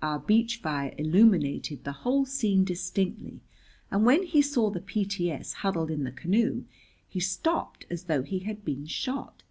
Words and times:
Our 0.00 0.20
beach 0.20 0.58
fire 0.58 0.94
illuminated 0.96 1.82
the 1.82 1.90
whole 2.06 2.24
scene 2.24 2.62
distinctly, 2.62 3.40
and 3.90 4.06
when 4.06 4.22
he 4.22 4.40
saw 4.40 4.70
the 4.70 4.78
P.T.S. 4.80 5.54
huddled 5.54 5.90
in 5.90 6.04
the 6.04 6.12
canoe 6.12 6.66
he 7.08 7.18
stopped 7.18 7.84
as 7.90 8.04
though 8.04 8.22
he 8.22 8.38
had 8.38 8.64
been 8.64 8.86
shot. 8.86 9.42